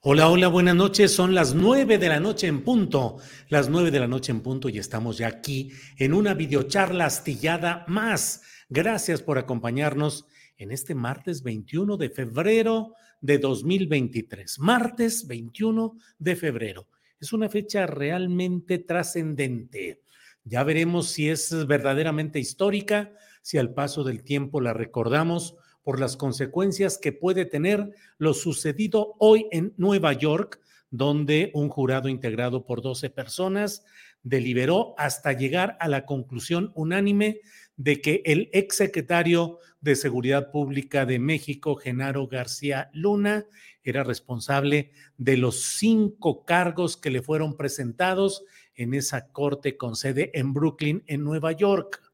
[0.00, 1.12] Hola, hola, buenas noches.
[1.12, 3.16] Son las nueve de la noche en punto.
[3.48, 7.84] Las nueve de la noche en punto y estamos ya aquí en una videocharla astillada
[7.88, 8.42] más.
[8.68, 10.24] Gracias por acompañarnos
[10.56, 14.60] en este martes 21 de febrero de 2023.
[14.60, 16.86] Martes 21 de febrero.
[17.18, 20.02] Es una fecha realmente trascendente.
[20.44, 23.12] Ya veremos si es verdaderamente histórica,
[23.42, 25.56] si al paso del tiempo la recordamos
[25.88, 32.10] por las consecuencias que puede tener lo sucedido hoy en Nueva York, donde un jurado
[32.10, 33.86] integrado por 12 personas
[34.22, 37.40] deliberó hasta llegar a la conclusión unánime
[37.78, 43.46] de que el exsecretario de Seguridad Pública de México, Genaro García Luna,
[43.82, 50.32] era responsable de los cinco cargos que le fueron presentados en esa corte con sede
[50.34, 52.07] en Brooklyn, en Nueva York.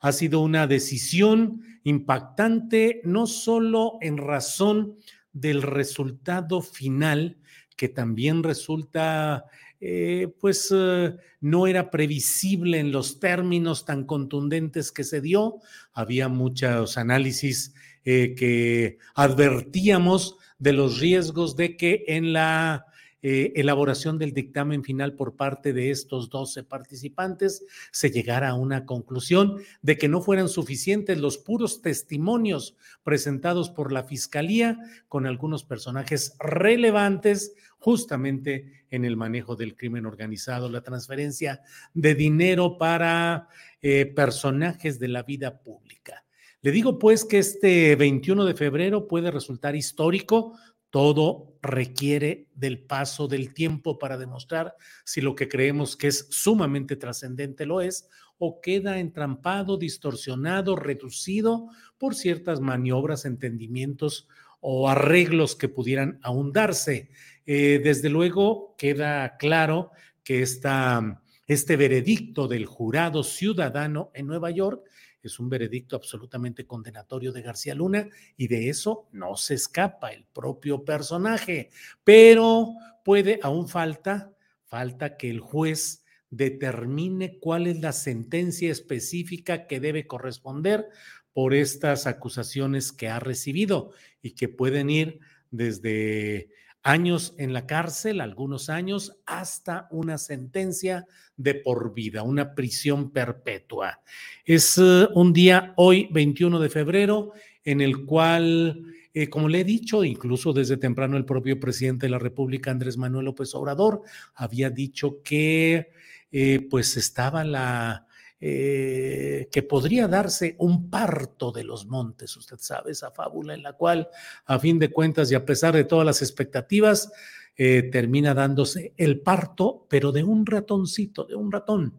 [0.00, 4.96] Ha sido una decisión impactante, no solo en razón
[5.32, 7.38] del resultado final,
[7.76, 9.44] que también resulta,
[9.80, 15.60] eh, pues, eh, no era previsible en los términos tan contundentes que se dio.
[15.92, 22.87] Había muchos análisis eh, que advertíamos de los riesgos de que en la
[23.30, 27.62] eh, elaboración del dictamen final por parte de estos 12 participantes,
[27.92, 33.92] se llegara a una conclusión de que no fueran suficientes los puros testimonios presentados por
[33.92, 34.78] la Fiscalía
[35.08, 41.60] con algunos personajes relevantes justamente en el manejo del crimen organizado, la transferencia
[41.92, 43.48] de dinero para
[43.82, 46.24] eh, personajes de la vida pública.
[46.60, 50.58] Le digo pues que este 21 de febrero puede resultar histórico
[50.90, 56.96] todo requiere del paso del tiempo para demostrar si lo que creemos que es sumamente
[56.96, 61.68] trascendente lo es o queda entrampado, distorsionado, reducido
[61.98, 64.28] por ciertas maniobras, entendimientos
[64.60, 67.10] o arreglos que pudieran ahondarse.
[67.46, 69.90] Eh, desde luego queda claro
[70.22, 74.84] que esta, este veredicto del jurado ciudadano en Nueva York
[75.28, 80.24] es un veredicto absolutamente condenatorio de García Luna y de eso no se escapa el
[80.24, 81.70] propio personaje,
[82.04, 82.74] pero
[83.04, 84.32] puede, aún falta,
[84.64, 90.88] falta que el juez determine cuál es la sentencia específica que debe corresponder
[91.32, 96.50] por estas acusaciones que ha recibido y que pueden ir desde
[96.82, 101.06] años en la cárcel, algunos años, hasta una sentencia
[101.36, 104.00] de por vida, una prisión perpetua.
[104.44, 107.32] Es eh, un día hoy, 21 de febrero,
[107.64, 108.82] en el cual,
[109.14, 112.96] eh, como le he dicho, incluso desde temprano el propio presidente de la República, Andrés
[112.96, 114.02] Manuel López Obrador,
[114.34, 115.90] había dicho que
[116.30, 118.07] eh, pues estaba la
[118.40, 123.72] eh, que podría darse un parto de los montes, usted sabe, esa fábula en la
[123.72, 124.08] cual,
[124.46, 127.10] a fin de cuentas y a pesar de todas las expectativas,
[127.56, 131.98] eh, termina dándose el parto, pero de un ratoncito, de un ratón.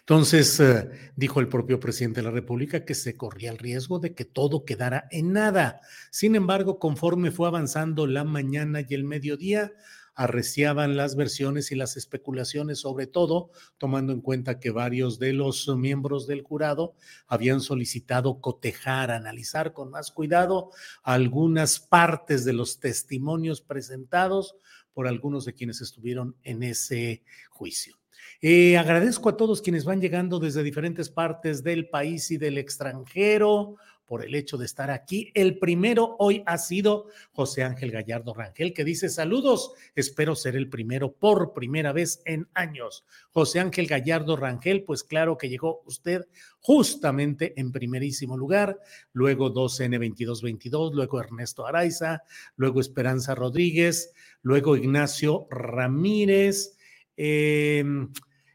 [0.00, 4.14] Entonces, eh, dijo el propio presidente de la República que se corría el riesgo de
[4.14, 5.80] que todo quedara en nada.
[6.10, 9.72] Sin embargo, conforme fue avanzando la mañana y el mediodía,
[10.16, 15.68] arreciaban las versiones y las especulaciones, sobre todo tomando en cuenta que varios de los
[15.76, 16.94] miembros del jurado
[17.26, 20.70] habían solicitado cotejar, analizar con más cuidado
[21.02, 24.56] algunas partes de los testimonios presentados
[24.94, 27.98] por algunos de quienes estuvieron en ese juicio.
[28.40, 33.76] Eh, agradezco a todos quienes van llegando desde diferentes partes del país y del extranjero
[34.06, 35.30] por el hecho de estar aquí.
[35.34, 40.68] El primero hoy ha sido José Ángel Gallardo Rangel, que dice saludos, espero ser el
[40.68, 43.04] primero por primera vez en años.
[43.30, 46.26] José Ángel Gallardo Rangel, pues claro que llegó usted
[46.60, 48.80] justamente en primerísimo lugar,
[49.12, 52.22] luego 2N2222, luego Ernesto Araiza,
[52.56, 54.12] luego Esperanza Rodríguez,
[54.42, 56.76] luego Ignacio Ramírez.
[57.16, 57.84] Eh,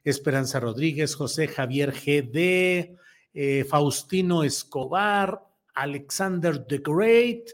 [0.03, 2.97] Esperanza Rodríguez, José Javier GD,
[3.33, 5.41] eh, Faustino Escobar,
[5.73, 7.49] Alexander the Great,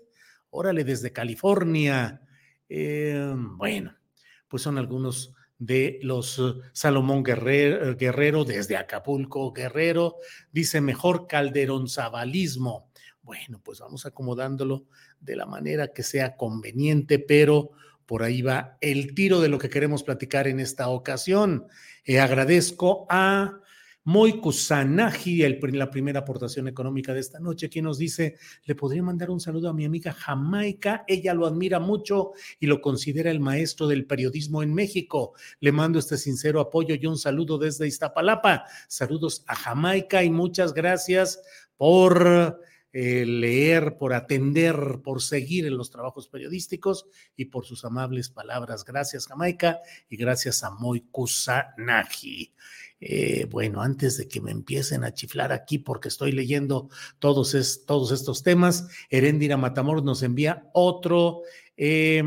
[0.49, 2.21] órale desde California.
[2.67, 3.95] Eh, bueno,
[4.47, 10.17] pues son algunos de los eh, Salomón Guerrero, Guerrero, desde Acapulco, Guerrero,
[10.51, 12.89] dice mejor Calderón Zabalismo.
[13.21, 14.85] Bueno, pues vamos acomodándolo
[15.19, 17.71] de la manera que sea conveniente, pero
[18.05, 21.67] por ahí va el tiro de lo que queremos platicar en esta ocasión.
[22.07, 23.59] Agradezco a
[24.07, 29.29] Moy Kusanagi, la primera aportación económica de esta noche, quien nos dice, le podría mandar
[29.29, 33.85] un saludo a mi amiga Jamaica, ella lo admira mucho y lo considera el maestro
[33.85, 35.33] del periodismo en México.
[35.59, 38.63] Le mando este sincero apoyo y un saludo desde Iztapalapa.
[38.87, 41.41] Saludos a Jamaica y muchas gracias
[41.75, 42.61] por
[42.99, 47.05] eh, leer, por atender, por seguir en los trabajos periodísticos
[47.35, 48.83] y por sus amables palabras.
[48.83, 52.55] Gracias, Jamaica, y gracias a Moy Kusanagi.
[52.99, 56.89] Eh, bueno, antes de que me empiecen a chiflar aquí porque estoy leyendo
[57.19, 61.43] todos, estos temas, Herendira Matamor nos envía otro
[61.75, 62.23] eh,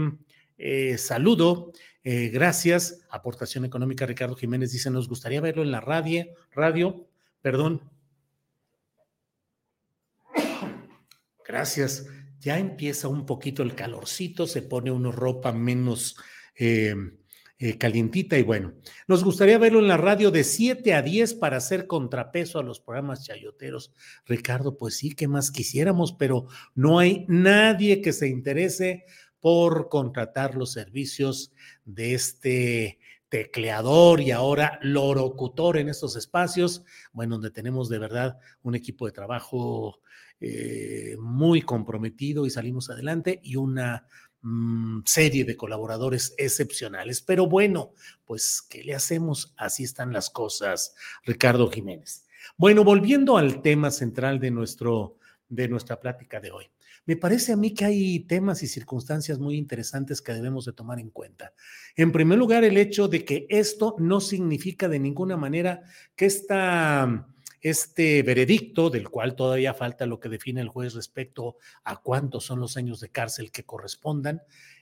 [0.99, 1.73] saludo.
[2.05, 3.01] gracias.
[3.11, 7.09] Aportación económica, Ricardo Jiménez dice, nos gustaría verlo en la radio, radio,
[7.43, 7.90] perdón,
[11.51, 12.07] Gracias.
[12.39, 16.17] Ya empieza un poquito el calorcito, se pone una ropa menos
[16.55, 16.95] eh,
[17.59, 18.75] eh, calientita y bueno,
[19.09, 22.79] nos gustaría verlo en la radio de 7 a 10 para hacer contrapeso a los
[22.79, 23.93] programas chayoteros.
[24.27, 26.13] Ricardo, pues sí, ¿qué más quisiéramos?
[26.13, 29.05] Pero no hay nadie que se interese
[29.41, 31.53] por contratar los servicios
[31.85, 33.01] de este
[33.31, 39.13] tecleador y ahora lorocutor en estos espacios, bueno, donde tenemos de verdad un equipo de
[39.13, 40.01] trabajo
[40.41, 44.07] eh, muy comprometido y salimos adelante y una
[44.43, 47.23] mm, serie de colaboradores excepcionales.
[47.23, 47.95] Pero bueno,
[48.25, 49.55] pues, ¿qué le hacemos?
[49.57, 50.95] Así están las cosas,
[51.25, 52.27] Ricardo Jiménez.
[52.57, 55.19] Bueno, volviendo al tema central de, nuestro,
[55.49, 56.71] de nuestra plática de hoy.
[57.07, 61.01] Me parece a mí que hay temas y circunstancias muy interesantes que debemos de tomar
[61.01, 61.53] en cuenta.
[61.97, 65.83] En primer lugar, el hecho de que esto no significa de ninguna manera
[66.15, 67.27] que esta
[67.61, 72.61] este veredicto, del cual todavía falta lo que define el juez respecto a cuántos son
[72.61, 74.41] los años de cárcel que correspondan.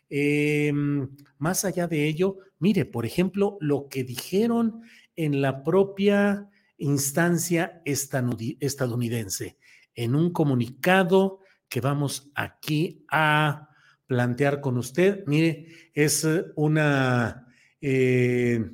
[0.08, 4.82] Em, más allá de ello, mire, por ejemplo, lo que dijeron
[5.16, 6.48] en la propia
[6.78, 9.58] instancia estadounidense,
[9.94, 13.68] en un comunicado que vamos aquí a
[14.06, 15.24] plantear con usted.
[15.26, 16.26] Mire, es
[16.56, 17.46] una,
[17.80, 18.70] eh,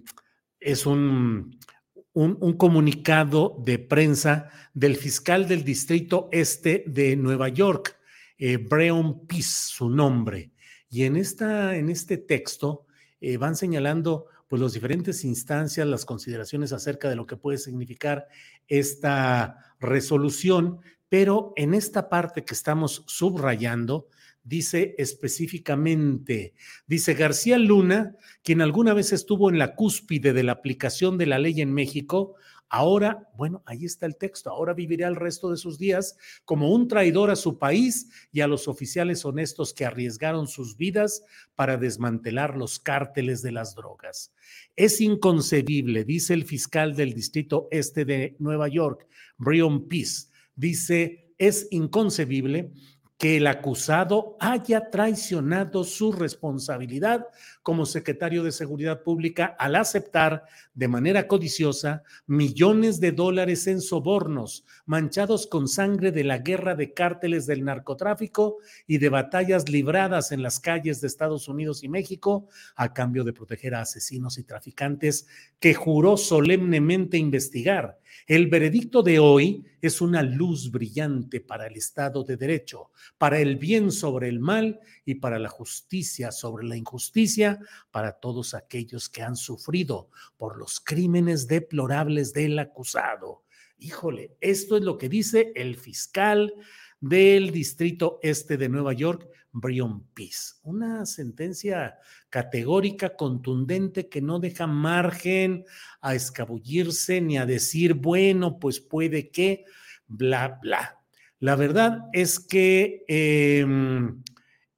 [0.60, 1.58] es un
[2.14, 7.98] un, comunicado de prensa del fiscal del distrito este de Nueva York,
[8.38, 10.52] eh, Breon Peace, su nombre.
[10.88, 12.86] Y en, esta, en este texto
[13.20, 18.28] eh, van señalando pues, las diferentes instancias, las consideraciones acerca de lo que puede significar
[18.68, 20.78] esta resolución,
[21.08, 24.08] pero en esta parte que estamos subrayando,
[24.44, 26.54] dice específicamente,
[26.86, 31.38] dice García Luna, quien alguna vez estuvo en la cúspide de la aplicación de la
[31.38, 32.34] ley en México,
[32.68, 36.88] ahora, bueno, ahí está el texto, ahora vivirá el resto de sus días como un
[36.88, 41.22] traidor a su país y a los oficiales honestos que arriesgaron sus vidas
[41.54, 44.32] para desmantelar los cárteles de las drogas.
[44.76, 49.06] Es inconcebible, dice el fiscal del Distrito Este de Nueva York,
[49.38, 52.72] Brian Peace, dice, es inconcebible
[53.18, 57.26] que el acusado haya traicionado su responsabilidad
[57.62, 60.44] como secretario de Seguridad Pública al aceptar
[60.74, 66.92] de manera codiciosa millones de dólares en sobornos manchados con sangre de la guerra de
[66.92, 72.48] cárteles del narcotráfico y de batallas libradas en las calles de Estados Unidos y México
[72.74, 75.28] a cambio de proteger a asesinos y traficantes
[75.60, 78.00] que juró solemnemente investigar.
[78.26, 83.56] El veredicto de hoy es una luz brillante para el Estado de Derecho, para el
[83.56, 89.22] bien sobre el mal y para la justicia sobre la injusticia, para todos aquellos que
[89.22, 93.42] han sufrido por los crímenes deplorables del acusado.
[93.78, 96.54] Híjole, esto es lo que dice el fiscal
[97.00, 100.54] del Distrito Este de Nueva York, Brian Peace.
[100.62, 101.96] Una sentencia
[102.28, 105.64] categórica, contundente, que no deja margen
[106.00, 109.64] a escabullirse ni a decir, bueno, pues puede que,
[110.06, 111.00] bla, bla.
[111.38, 114.22] La verdad es que em,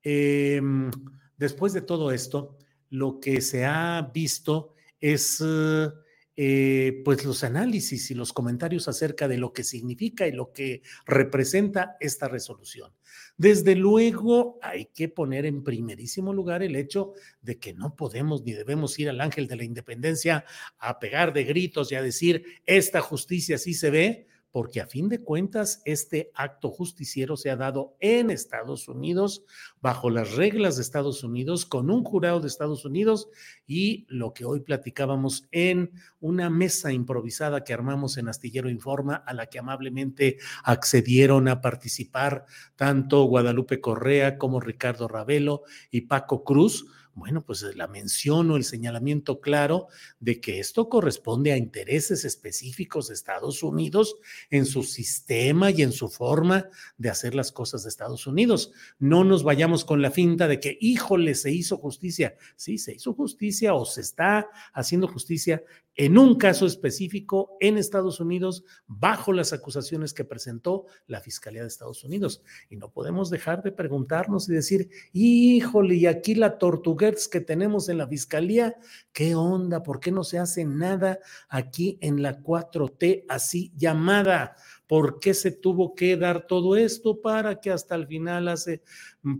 [0.02, 0.90] em,
[1.36, 2.58] después de todo esto,
[2.90, 5.42] lo que se ha visto es
[6.36, 10.82] eh, pues los análisis y los comentarios acerca de lo que significa y lo que
[11.06, 12.92] representa esta resolución.
[13.38, 18.52] Desde luego, hay que poner en primerísimo lugar el hecho de que no podemos ni
[18.52, 20.44] debemos ir al ángel de la independencia
[20.78, 25.10] a pegar de gritos y a decir, esta justicia sí se ve, porque a fin
[25.10, 29.44] de cuentas este acto justiciero se ha dado en Estados Unidos,
[29.82, 33.28] bajo las reglas de Estados Unidos, con un jurado de Estados Unidos
[33.66, 39.34] y lo que hoy platicábamos en una mesa improvisada que armamos en Astillero Informa, a
[39.34, 42.46] la que amablemente accedieron a participar
[42.76, 46.86] tanto Guadalupe Correa como Ricardo Ravelo y Paco Cruz
[47.16, 49.88] bueno, pues eh, la mención o el señalamiento claro
[50.20, 54.18] de que esto corresponde a intereses específicos de Estados Unidos
[54.50, 56.68] en su sistema y en su forma
[56.98, 58.70] de hacer las cosas de Estados Unidos.
[58.98, 62.36] No nos vayamos con la finta de que, híjole, se hizo justicia.
[62.54, 65.62] Sí, se hizo justicia o se está haciendo justicia
[65.96, 71.68] en un caso específico en Estados Unidos bajo las acusaciones que presentó la Fiscalía de
[71.68, 72.42] Estados Unidos.
[72.68, 76.58] Y no podemos dejar de preguntarnos y decir, híjole, y aquí la
[77.30, 78.76] que tenemos en la Fiscalía,
[79.12, 79.82] ¿qué onda?
[79.82, 84.56] ¿Por qué no se hace nada aquí en la 4T así llamada?
[84.86, 88.82] ¿Por qué se tuvo que dar todo esto para que hasta el final, hace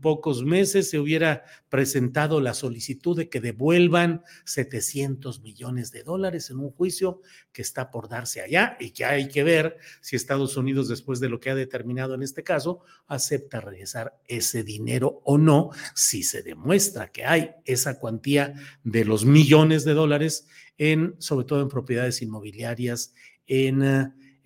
[0.02, 6.58] pocos meses, se hubiera presentado la solicitud de que devuelvan 700 millones de dólares en
[6.58, 7.20] un juicio
[7.52, 11.28] que está por darse allá y que hay que ver si Estados Unidos, después de
[11.28, 16.42] lo que ha determinado en este caso, acepta regresar ese dinero o no, si se
[16.42, 22.20] demuestra que hay esa cuantía de los millones de dólares en, sobre todo en propiedades
[22.20, 23.14] inmobiliarias,
[23.46, 23.82] en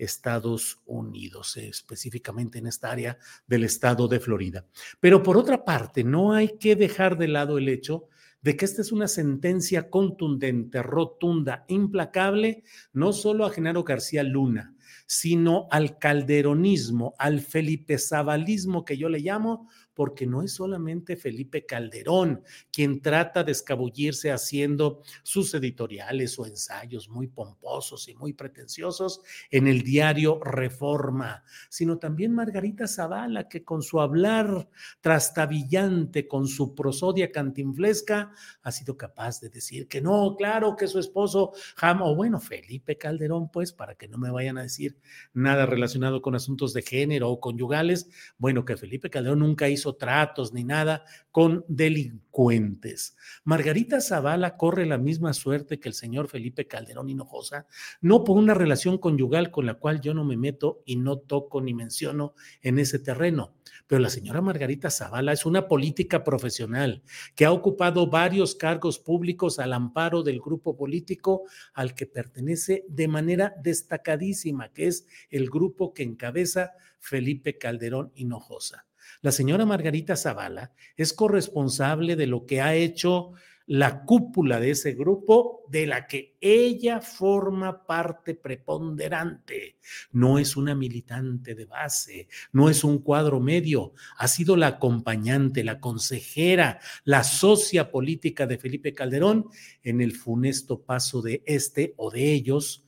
[0.00, 4.66] Estados Unidos, específicamente en esta área del estado de Florida.
[4.98, 8.08] Pero por otra parte, no hay que dejar de lado el hecho
[8.42, 14.74] de que esta es una sentencia contundente, rotunda, implacable, no solo a Genaro García Luna,
[15.06, 19.68] sino al calderonismo, al Felipe Zabalismo que yo le llamo,
[20.00, 22.42] porque no es solamente Felipe Calderón
[22.72, 29.66] quien trata de escabullirse haciendo sus editoriales o ensayos muy pomposos y muy pretenciosos en
[29.66, 34.70] el diario Reforma, sino también Margarita Zavala, que con su hablar
[35.02, 40.98] trastabillante, con su prosodia cantinflesca, ha sido capaz de decir que no, claro que su
[40.98, 41.52] esposo
[41.82, 44.96] o bueno, Felipe Calderón, pues, para que no me vayan a decir
[45.34, 50.52] nada relacionado con asuntos de género o conyugales, bueno, que Felipe Calderón nunca hizo tratos
[50.52, 53.16] ni nada con delincuentes.
[53.44, 57.66] Margarita Zavala corre la misma suerte que el señor Felipe Calderón Hinojosa,
[58.00, 61.60] no por una relación conyugal con la cual yo no me meto y no toco
[61.60, 63.54] ni menciono en ese terreno.
[63.86, 67.02] Pero la señora Margarita Zavala es una política profesional
[67.34, 71.42] que ha ocupado varios cargos públicos al amparo del grupo político
[71.74, 78.89] al que pertenece de manera destacadísima, que es el grupo que encabeza Felipe Calderón Hinojosa.
[79.22, 83.32] La señora Margarita Zavala es corresponsable de lo que ha hecho
[83.70, 89.76] la cúpula de ese grupo de la que ella forma parte preponderante.
[90.10, 95.62] No es una militante de base, no es un cuadro medio, ha sido la acompañante,
[95.62, 99.46] la consejera, la socia política de Felipe Calderón
[99.84, 102.84] en el funesto paso de este o de ellos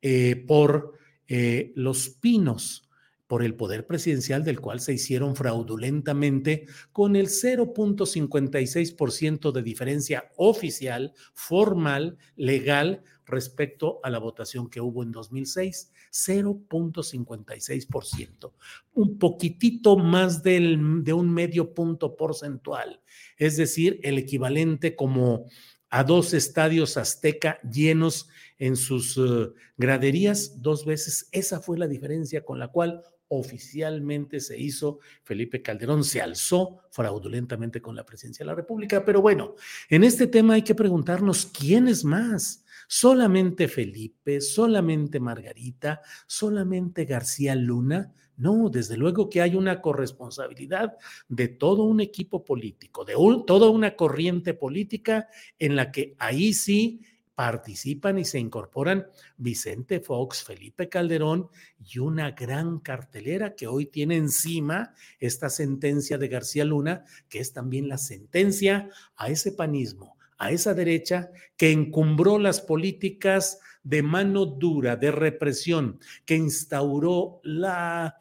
[0.00, 0.94] eh, por
[1.28, 2.83] eh, los pinos
[3.26, 11.14] por el poder presidencial del cual se hicieron fraudulentamente con el 0.56% de diferencia oficial,
[11.32, 18.52] formal, legal respecto a la votación que hubo en 2006, 0.56%,
[18.92, 23.00] un poquitito más del, de un medio punto porcentual,
[23.38, 25.46] es decir, el equivalente como
[25.88, 28.28] a dos estadios azteca llenos
[28.58, 31.28] en sus uh, graderías dos veces.
[31.30, 33.04] Esa fue la diferencia con la cual
[33.34, 39.04] oficialmente se hizo, Felipe Calderón se alzó fraudulentamente con la presidencia de la República.
[39.04, 39.54] Pero bueno,
[39.88, 42.64] en este tema hay que preguntarnos quién es más.
[42.88, 48.12] Solamente Felipe, solamente Margarita, solamente García Luna.
[48.36, 50.96] No, desde luego que hay una corresponsabilidad
[51.28, 53.14] de todo un equipo político, de
[53.46, 57.00] toda una corriente política en la que ahí sí
[57.34, 61.48] participan y se incorporan Vicente Fox, Felipe Calderón
[61.84, 67.52] y una gran cartelera que hoy tiene encima esta sentencia de García Luna, que es
[67.52, 74.46] también la sentencia a ese panismo, a esa derecha que encumbró las políticas de mano
[74.46, 78.16] dura, de represión, que instauró la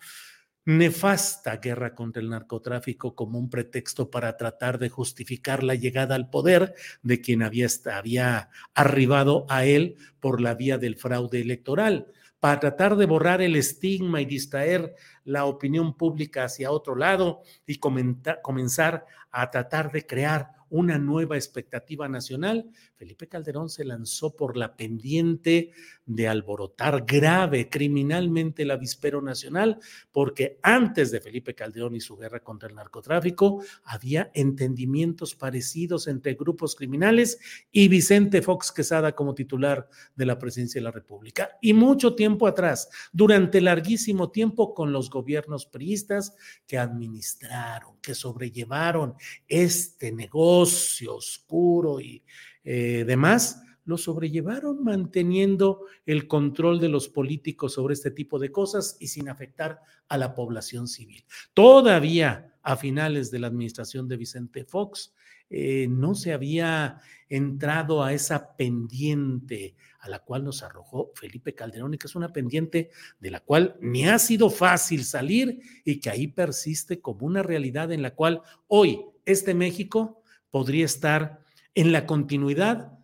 [0.65, 6.29] nefasta guerra contra el narcotráfico como un pretexto para tratar de justificar la llegada al
[6.29, 12.08] poder de quien había, había arribado a él por la vía del fraude electoral,
[12.39, 17.77] para tratar de borrar el estigma y distraer la opinión pública hacia otro lado y
[17.77, 24.75] comenzar a tratar de crear una nueva expectativa nacional, Felipe Calderón se lanzó por la
[24.75, 25.72] pendiente
[26.05, 29.79] de alborotar grave criminalmente el avispero nacional,
[30.12, 36.33] porque antes de Felipe Calderón y su guerra contra el narcotráfico había entendimientos parecidos entre
[36.33, 37.39] grupos criminales
[37.72, 41.57] y Vicente Fox Quesada como titular de la presidencia de la República.
[41.62, 46.36] Y mucho tiempo atrás, durante larguísimo tiempo con los gobiernos priistas
[46.67, 49.15] que administraron, que sobrellevaron
[49.48, 52.24] este negocio oscuro y
[52.63, 58.98] eh, demás, lo sobrellevaron manteniendo el control de los políticos sobre este tipo de cosas
[59.00, 61.25] y sin afectar a la población civil.
[61.54, 65.13] Todavía a finales de la administración de Vicente Fox,
[65.50, 67.00] eh, no se había
[67.30, 72.34] entrado a esa pendiente a la cual nos arrojó Felipe Calderón y que es una
[72.34, 77.44] pendiente de la cual ni ha sido fácil salir y que ahí persiste como una
[77.44, 81.40] realidad en la cual hoy este México podría estar
[81.75, 83.00] en la continuidad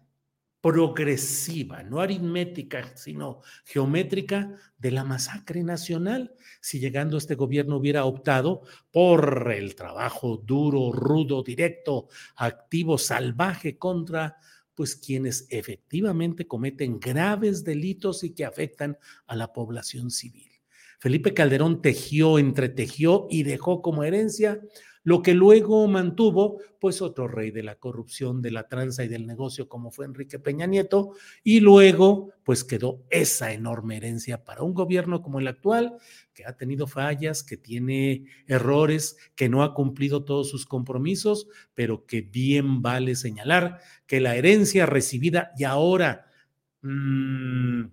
[0.61, 8.63] progresiva, no aritmética, sino geométrica de la masacre nacional, si llegando este gobierno hubiera optado
[8.91, 14.37] por el trabajo duro, rudo, directo, activo, salvaje contra
[14.75, 18.97] pues quienes efectivamente cometen graves delitos y que afectan
[19.27, 20.49] a la población civil.
[20.99, 24.61] Felipe Calderón tejió, entretejió y dejó como herencia
[25.09, 29.25] lo que luego mantuvo, pues otro rey de la corrupción, de la tranza y del
[29.25, 31.13] negocio como fue Enrique Peña Nieto,
[31.43, 35.97] y luego pues quedó esa enorme herencia para un gobierno como el actual,
[36.31, 42.05] que ha tenido fallas, que tiene errores, que no ha cumplido todos sus compromisos, pero
[42.05, 46.27] que bien vale señalar que la herencia recibida y ahora...
[46.83, 47.87] Mmm,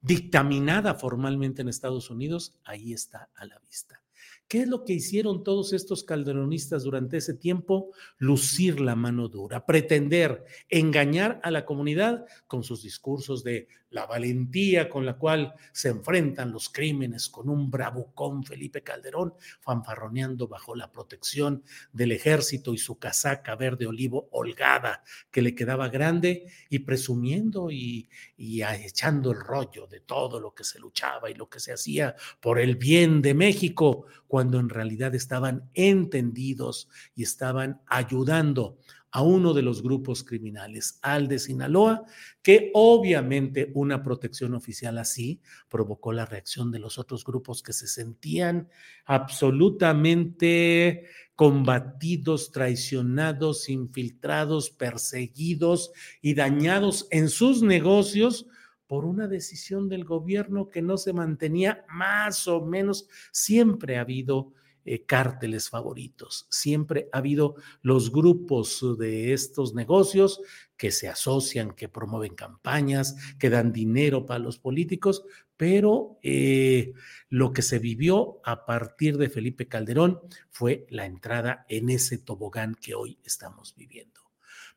[0.00, 4.00] dictaminada formalmente en Estados Unidos, ahí está a la vista.
[4.48, 7.92] ¿Qué es lo que hicieron todos estos calderonistas durante ese tiempo?
[8.16, 14.88] Lucir la mano dura, pretender engañar a la comunidad con sus discursos de la valentía
[14.88, 20.90] con la cual se enfrentan los crímenes con un bravucón Felipe Calderón, fanfarroneando bajo la
[20.90, 27.70] protección del ejército y su casaca verde olivo holgada que le quedaba grande y presumiendo
[27.70, 31.72] y, y echando el rollo de todo lo que se luchaba y lo que se
[31.72, 38.78] hacía por el bien de México, cuando en realidad estaban entendidos y estaban ayudando
[39.18, 42.04] a uno de los grupos criminales, al de Sinaloa,
[42.40, 47.88] que obviamente una protección oficial así provocó la reacción de los otros grupos que se
[47.88, 48.68] sentían
[49.06, 55.90] absolutamente combatidos, traicionados, infiltrados, perseguidos
[56.22, 58.46] y dañados en sus negocios
[58.86, 64.52] por una decisión del gobierno que no se mantenía más o menos, siempre ha habido
[64.88, 66.46] eh, cárteles favoritos.
[66.50, 70.40] Siempre ha habido los grupos de estos negocios
[70.76, 75.24] que se asocian, que promueven campañas, que dan dinero para los políticos,
[75.58, 76.92] pero eh,
[77.28, 80.20] lo que se vivió a partir de Felipe Calderón
[80.50, 84.27] fue la entrada en ese tobogán que hoy estamos viviendo.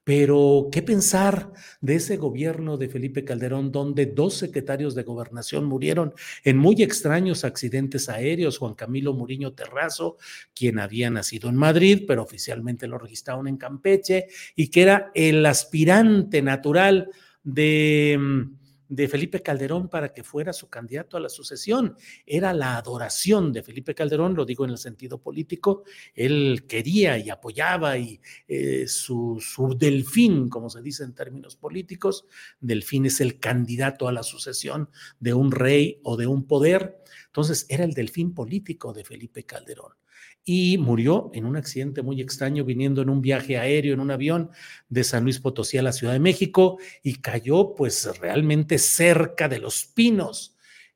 [0.03, 6.13] Pero, ¿qué pensar de ese gobierno de Felipe Calderón, donde dos secretarios de gobernación murieron
[6.43, 8.57] en muy extraños accidentes aéreos?
[8.57, 10.17] Juan Camilo Muriño Terrazo,
[10.55, 15.45] quien había nacido en Madrid, pero oficialmente lo registraron en Campeche, y que era el
[15.45, 17.09] aspirante natural
[17.43, 18.60] de mm,
[18.91, 21.95] de Felipe Calderón para que fuera su candidato a la sucesión.
[22.25, 25.85] Era la adoración de Felipe Calderón, lo digo en el sentido político.
[26.13, 32.25] Él quería y apoyaba y eh, su, su delfín, como se dice en términos políticos,
[32.59, 34.89] delfín es el candidato a la sucesión
[35.21, 37.01] de un rey o de un poder.
[37.27, 40.00] Entonces era el delfín político de Felipe Calderón
[40.43, 44.49] y murió en un accidente muy extraño viniendo en un viaje aéreo en un avión
[44.89, 49.59] de San Luis Potosí a la Ciudad de México y cayó pues realmente cerca de
[49.59, 50.50] los pinos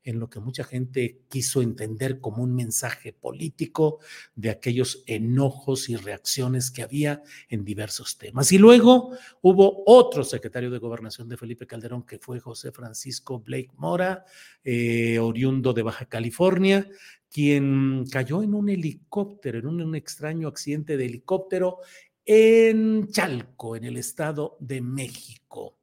[0.06, 3.98] en lo que mucha gente quiso entender como un mensaje político
[4.36, 8.52] de aquellos enojos y reacciones que había en diversos temas.
[8.52, 9.10] Y luego
[9.42, 14.24] hubo otro secretario de gobernación de Felipe Calderón, que fue José Francisco Blake Mora,
[14.62, 16.88] eh, oriundo de Baja California,
[17.28, 21.78] quien cayó en un helicóptero, en un, extraño accidente de helicóptero
[22.24, 25.75] en Chalco, en el Estado de México.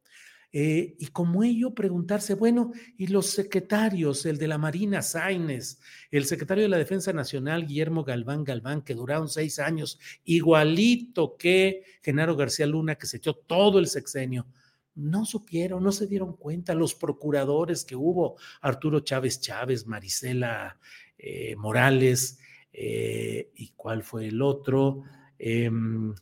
[0.56, 5.80] Eh, y como ello preguntarse, bueno, ¿y los secretarios, el de la Marina Sainz,
[6.12, 11.82] el secretario de la Defensa Nacional, Guillermo Galván Galván, que duraron seis años, igualito que
[12.04, 14.46] Genaro García Luna, que se echó todo el sexenio?
[14.94, 20.78] No supieron, no se dieron cuenta los procuradores que hubo, Arturo Chávez Chávez, Marisela
[21.18, 22.38] eh, Morales,
[22.72, 25.02] eh, ¿y cuál fue el otro?
[25.40, 26.14] Em,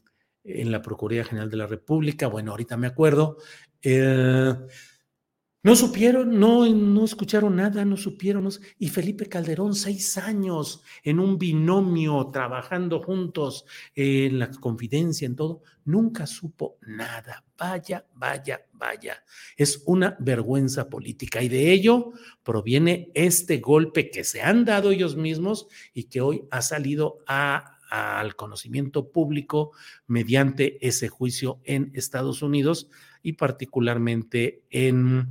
[0.43, 3.37] en la Procuraduría General de la República, bueno, ahorita me acuerdo,
[3.83, 4.53] eh,
[5.63, 8.49] no supieron, no, no escucharon nada, no supieron.
[8.79, 15.61] y Felipe Calderón, seis años en un binomio, trabajando juntos en la confidencia, en todo,
[15.85, 17.43] nunca supo nada.
[17.59, 19.23] Vaya, vaya, vaya.
[19.55, 25.15] Es una vergüenza política y de ello proviene este golpe que se han dado ellos
[25.15, 29.73] mismos y que hoy ha salido al conocimiento público
[30.07, 32.89] mediante ese juicio en Estados Unidos
[33.21, 35.27] y particularmente en,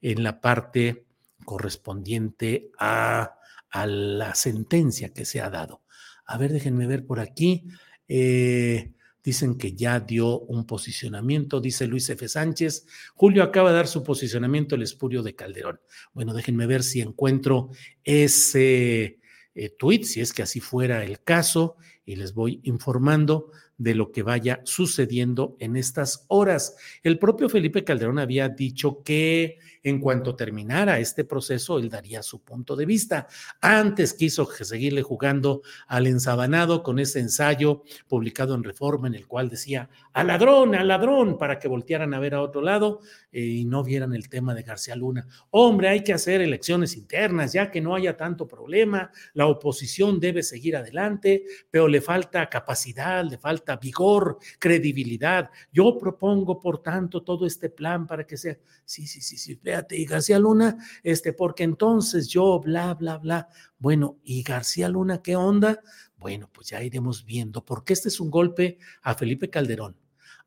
[0.00, 1.06] en la parte
[1.44, 3.38] correspondiente a,
[3.70, 5.82] a, la sentencia que se ha dado.
[6.26, 7.64] A ver, déjenme ver por aquí.
[8.08, 12.28] Eh, dicen que ya dio un posicionamiento, dice Luis F.
[12.28, 12.86] Sánchez.
[13.14, 15.80] Julio acaba de dar su posicionamiento el espurio de Calderón.
[16.12, 17.70] Bueno, déjenme ver si encuentro
[18.04, 19.18] ese
[19.54, 24.12] eh, tweet, si es que así fuera el caso, y les voy informando de lo
[24.12, 26.76] que vaya sucediendo en estas horas.
[27.02, 32.42] El propio Felipe Calderón había dicho que en cuanto terminara este proceso, él daría su
[32.42, 33.28] punto de vista.
[33.60, 39.50] Antes quiso seguirle jugando al ensabanado con ese ensayo publicado en Reforma en el cual
[39.50, 43.64] decía, al ladrón, al ladrón, para que voltearan a ver a otro lado eh, y
[43.66, 45.26] no vieran el tema de García Luna.
[45.50, 50.42] Hombre, hay que hacer elecciones internas, ya que no haya tanto problema, la oposición debe
[50.42, 55.50] seguir adelante, pero le falta capacidad, le falta vigor, credibilidad.
[55.72, 59.58] Yo propongo, por tanto, todo este plan para que sea, sí, sí, sí, sí,
[59.90, 63.48] y García Luna, este, porque entonces yo, bla, bla, bla.
[63.78, 65.80] Bueno, ¿y García Luna qué onda?
[66.16, 69.96] Bueno, pues ya iremos viendo, porque este es un golpe a Felipe Calderón,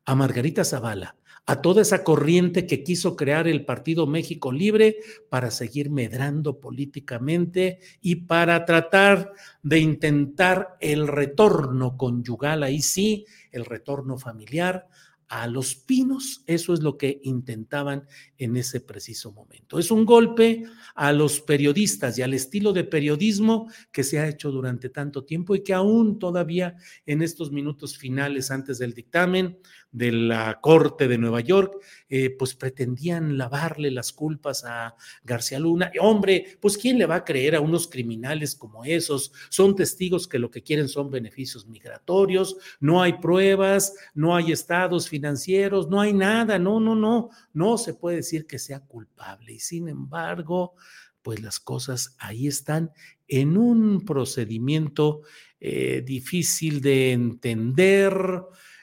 [0.04, 4.98] a Margarita Zavala, a toda esa corriente que quiso crear el Partido México Libre
[5.30, 13.64] para seguir medrando políticamente y para tratar de intentar el retorno conyugal, ahí sí, el
[13.64, 14.88] retorno familiar
[15.28, 16.42] a los pinos.
[16.46, 18.06] Eso es lo que intentaban
[18.38, 19.78] en ese preciso momento.
[19.78, 20.64] Es un golpe
[20.94, 25.54] a los periodistas y al estilo de periodismo que se ha hecho durante tanto tiempo
[25.54, 29.58] y que aún todavía en estos minutos finales antes del dictamen
[29.90, 35.90] de la Corte de Nueva York, eh, pues pretendían lavarle las culpas a García Luna.
[36.00, 39.32] Hombre, pues ¿quién le va a creer a unos criminales como esos?
[39.48, 45.08] Son testigos que lo que quieren son beneficios migratorios, no hay pruebas, no hay estados
[45.20, 49.52] no hay nada, no, no, no, no se puede decir que sea culpable.
[49.52, 50.74] Y sin embargo,
[51.22, 52.90] pues las cosas ahí están
[53.26, 55.22] en un procedimiento
[55.60, 58.12] eh, difícil de entender,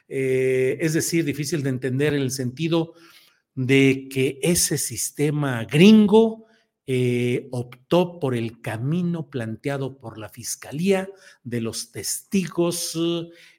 [0.08, 2.94] eh, es decir, difícil de entender en el sentido
[3.56, 6.45] de que ese sistema gringo
[6.88, 11.10] eh, optó por el camino planteado por la Fiscalía
[11.44, 12.98] de los testigos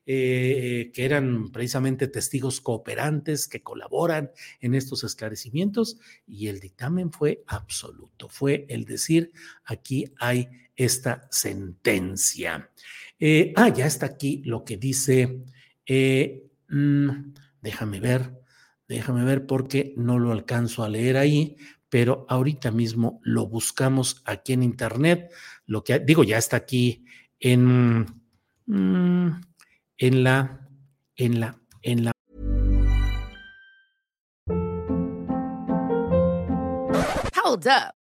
[0.06, 7.42] eh, que eran precisamente testigos cooperantes que colaboran en estos esclarecimientos y el dictamen fue
[7.46, 9.32] absoluto, fue el decir,
[9.64, 12.70] aquí hay esta sentencia.
[13.56, 15.42] ah, ya está aquí lo que dice
[15.86, 18.42] eh, mm, déjame ver,
[18.88, 21.56] déjame ver porque no lo alcanzo a leer ahí,
[21.88, 25.30] pero ahorita mismo lo buscamos aquí en internet.
[25.66, 27.04] Lo que digo, ya está aquí
[27.38, 28.06] en,
[28.66, 29.40] mm,
[29.98, 30.68] en la,
[31.16, 32.12] en la, en la.
[37.44, 38.05] Hold up.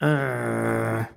[0.00, 1.14] Ah,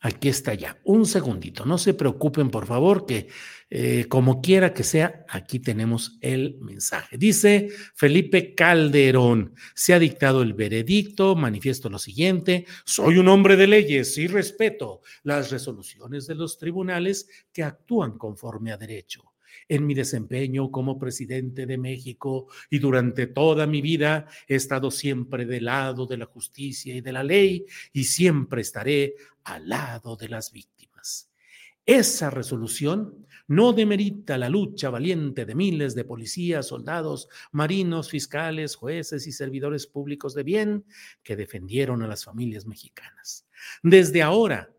[0.00, 0.80] aquí está ya.
[0.84, 1.64] Un segundito.
[1.66, 3.28] No se preocupen, por favor, que
[3.68, 7.16] eh, como quiera que sea, aquí tenemos el mensaje.
[7.18, 13.66] Dice Felipe Calderón, se ha dictado el veredicto, manifiesto lo siguiente, soy un hombre de
[13.66, 19.31] leyes y respeto las resoluciones de los tribunales que actúan conforme a derecho
[19.68, 25.46] en mi desempeño como presidente de México y durante toda mi vida he estado siempre
[25.46, 30.28] del lado de la justicia y de la ley y siempre estaré al lado de
[30.28, 31.30] las víctimas.
[31.84, 39.26] Esa resolución no demerita la lucha valiente de miles de policías, soldados, marinos, fiscales, jueces
[39.26, 40.84] y servidores públicos de bien
[41.22, 43.46] que defendieron a las familias mexicanas.
[43.82, 44.72] Desde ahora,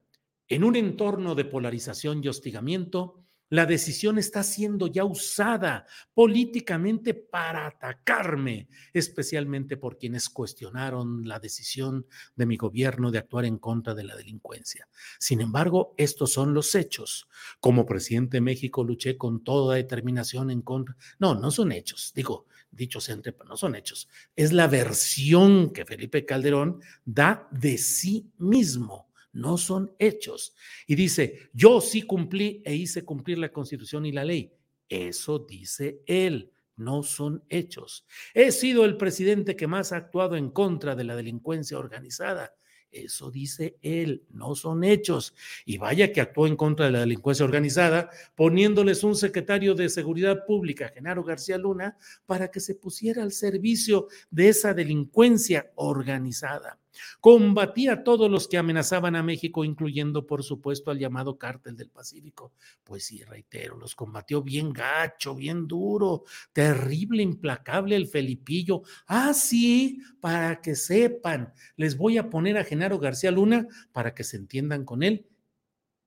[0.47, 7.67] en un entorno de polarización y hostigamiento, la decisión está siendo ya usada políticamente para
[7.67, 14.03] atacarme, especialmente por quienes cuestionaron la decisión de mi gobierno de actuar en contra de
[14.03, 14.87] la delincuencia.
[15.19, 17.27] Sin embargo, estos son los hechos.
[17.59, 20.95] Como presidente de México luché con toda determinación en contra.
[21.19, 24.09] No, no son hechos, digo, dichos entre, no son hechos.
[24.35, 30.55] Es la versión que Felipe Calderón da de sí mismo no son hechos.
[30.87, 34.53] Y dice, yo sí cumplí e hice cumplir la constitución y la ley.
[34.87, 38.05] Eso dice él, no son hechos.
[38.33, 42.55] He sido el presidente que más ha actuado en contra de la delincuencia organizada.
[42.91, 45.33] Eso dice él, no son hechos.
[45.65, 50.45] Y vaya que actuó en contra de la delincuencia organizada, poniéndoles un secretario de Seguridad
[50.45, 56.82] Pública, Genaro García Luna, para que se pusiera al servicio de esa delincuencia organizada.
[57.19, 61.89] Combatía a todos los que amenazaban a México, incluyendo, por supuesto, al llamado cártel del
[61.89, 62.53] Pacífico.
[62.83, 68.83] Pues sí, reitero, los combatió bien gacho, bien duro, terrible, implacable el Felipillo.
[69.07, 74.23] Ah, sí, para que sepan, les voy a poner a Genaro García Luna para que
[74.23, 75.27] se entiendan con él.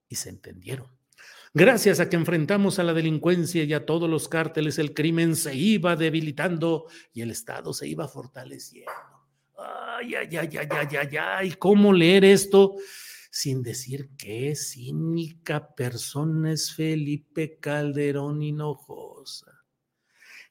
[0.08, 0.96] Y se entendieron.
[1.58, 5.54] Gracias a que enfrentamos a la delincuencia y a todos los cárteles, el crimen se
[5.54, 9.15] iba debilitando y el Estado se iba fortaleciendo
[9.96, 12.76] ay, ay, ay, ay, ay, ay, ay, ¿cómo leer esto?
[13.30, 19.52] Sin decir qué cínica persona es Felipe Calderón Hinojosa.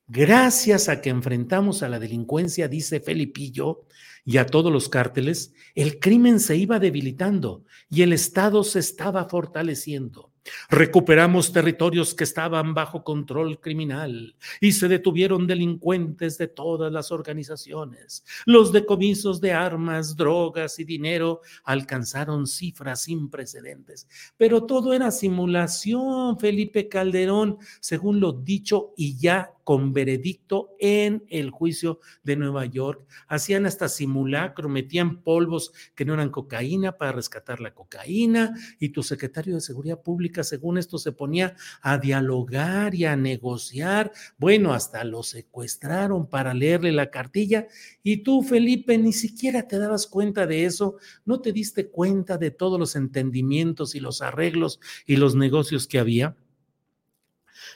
[0.08, 3.88] Gracias a que enfrentamos a la delincuencia, dice Felipillo,
[4.23, 9.25] y a todos los cárteles, el crimen se iba debilitando y el Estado se estaba
[9.25, 10.35] fortaleciendo.
[10.69, 18.23] Recuperamos territorios que estaban bajo control criminal y se detuvieron delincuentes de todas las organizaciones.
[18.45, 24.08] Los decomisos de armas, drogas y dinero alcanzaron cifras sin precedentes.
[24.38, 31.49] Pero todo era simulación, Felipe Calderón, según lo dicho y ya con veredicto en el
[31.49, 33.03] juicio de Nueva York.
[33.27, 39.01] Hacían hasta simulacro, metían polvos que no eran cocaína para rescatar la cocaína y tu
[39.01, 44.12] secretario de Seguridad Pública, según esto, se ponía a dialogar y a negociar.
[44.38, 47.67] Bueno, hasta lo secuestraron para leerle la cartilla
[48.04, 52.52] y tú, Felipe, ni siquiera te dabas cuenta de eso, no te diste cuenta de
[52.52, 56.36] todos los entendimientos y los arreglos y los negocios que había.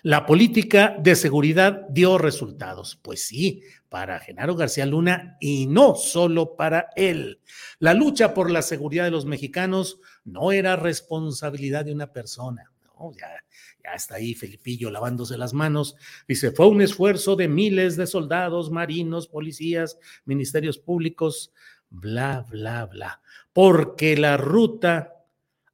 [0.04, 2.98] La política de seguridad dio resultados.
[3.02, 7.42] Pues sí, para Genaro García Luna y no solo para él.
[7.80, 12.72] La lucha por la seguridad de los mexicanos no era responsabilidad de una persona.
[12.98, 13.28] No, ya,
[13.84, 15.96] ya está ahí Felipillo lavándose las manos.
[16.28, 21.54] Dice, fue un esfuerzo de miles de soldados, marinos, policías, ministerios públicos,
[21.90, 23.22] bla, bla, bla.
[23.52, 25.16] Porque la ruta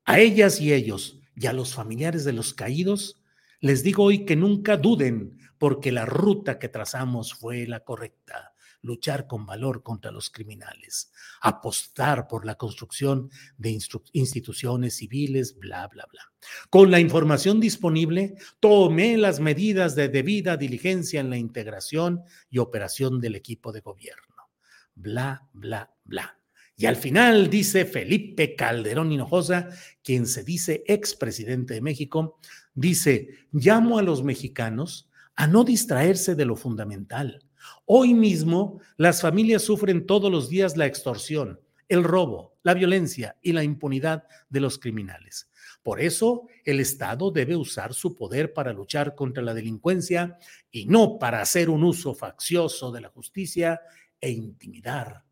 [0.03, 3.21] a ellas y ellos y a los familiares de los caídos
[3.59, 8.53] les digo hoy que nunca duden, porque la ruta que trazamos fue la correcta.
[8.81, 13.79] Luchar con valor contra los criminales, apostar por la construcción de
[14.13, 16.21] instituciones civiles, bla, bla, bla.
[16.69, 23.19] Con la información disponible, tomé las medidas de debida diligencia en la integración y operación
[23.19, 24.51] del equipo de gobierno.
[24.93, 26.39] Bla, bla, bla.
[26.77, 29.69] Y al final dice Felipe Calderón Hinojosa,
[30.03, 32.37] quien se dice expresidente de México,
[32.75, 37.43] dice, llamo a los mexicanos a no distraerse de lo fundamental.
[37.85, 43.53] Hoy mismo las familias sufren todos los días la extorsión, el robo, la violencia y
[43.53, 45.49] la impunidad de los criminales.
[45.83, 50.37] Por eso, el Estado debe usar su poder para luchar contra la delincuencia
[50.71, 53.81] y no para hacer un uso faccioso de la justicia
[54.19, 55.23] e intimidar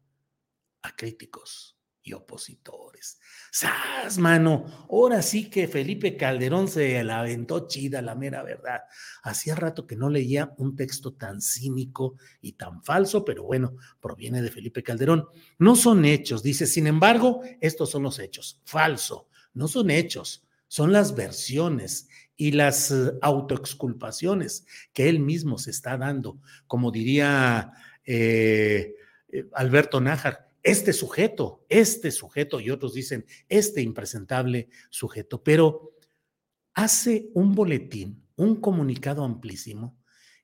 [0.84, 1.73] a críticos.
[2.04, 3.20] Y opositores.
[3.52, 4.66] ¡Sas, mano!
[4.89, 8.82] Ahora sí que Felipe Calderón se la aventó chida, la mera verdad.
[9.24, 14.42] Hacía rato que no leía un texto tan cínico y tan falso, pero bueno, proviene
[14.42, 15.28] de Felipe Calderón.
[15.58, 18.62] No son hechos, dice, sin embargo, estos son los hechos.
[18.66, 25.72] Falso, no son hechos, son las versiones y las eh, autoexculpaciones que él mismo se
[25.72, 27.72] está dando, como diría
[28.06, 28.96] eh,
[29.30, 35.93] eh, Alberto Nájar, este sujeto, este sujeto, y otros dicen este impresentable sujeto, pero
[36.73, 39.99] hace un boletín, un comunicado amplísimo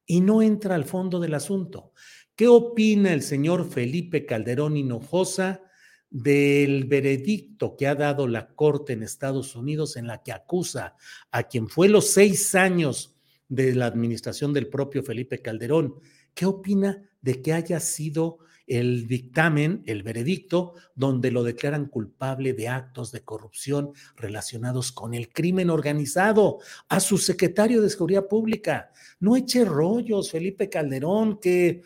[0.05, 1.93] y no entra al fondo del asunto.
[2.35, 5.63] ¿Qué opina el señor Felipe Calderón Hinojosa
[6.09, 10.95] del veredicto que ha dado la Corte en Estados Unidos en la que acusa
[11.31, 13.15] a quien fue los seis años
[13.47, 15.95] de la administración del propio Felipe Calderón?
[16.33, 22.69] ¿Qué opina de que haya sido el dictamen, el veredicto, donde lo declaran culpable de
[22.69, 28.91] actos de corrupción relacionados con el crimen organizado, a su secretario de Seguridad Pública.
[29.19, 31.81] No eche rollos, Felipe Calderón, que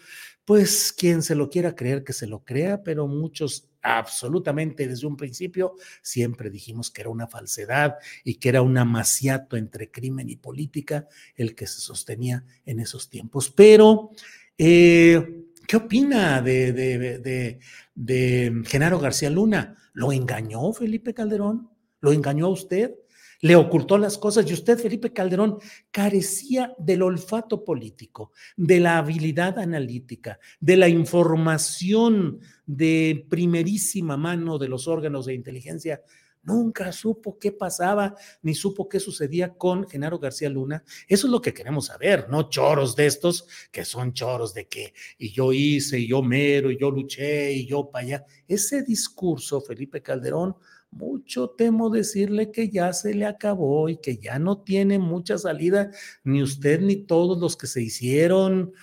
[0.46, 5.15] pues quien se lo quiera creer, que se lo crea, pero muchos absolutamente desde un
[5.17, 10.36] principio siempre dijimos que era una falsedad y que era un amaciato entre crimen y
[10.36, 13.50] política el que se sostenía en esos tiempos.
[13.52, 14.12] Pero
[14.58, 17.60] eh, ¿Qué opina de, de,
[17.95, 19.78] de, Genaro García Luna?
[19.93, 21.69] ¿Lo engañó Felipe Calderón?
[22.02, 22.95] ¿Lo engañó a usted?
[23.43, 25.58] le ocultó las cosas y usted, Felipe Calderón,
[25.91, 34.69] carecía del olfato político, de la habilidad analítica, de la información de primerísima mano de
[34.69, 36.02] los órganos de inteligencia
[36.44, 40.84] Nunca supo qué pasaba, ni supo qué sucedía con Genaro García Luna.
[41.08, 44.94] Eso es lo que queremos saber, no choros de estos que son choros de que
[45.18, 48.26] y yo hice, y yo mero, y yo luché, y yo para allá.
[48.46, 50.58] Ese discurso, Felipe Calderón,
[50.92, 55.92] mucho temo decirle que ya se le acabó y que ya no tiene mucha salida,
[56.26, 58.74] ni usted ni todos los que se hicieron.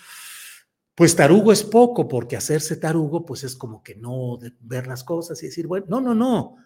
[0.94, 5.42] Pues tarugo es poco, porque hacerse tarugo, pues es como que no ver las cosas
[5.42, 6.57] y decir, bueno, no, no, no